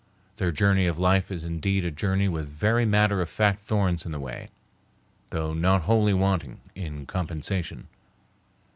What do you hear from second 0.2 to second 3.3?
Their journey of life is indeed a journey with very matter of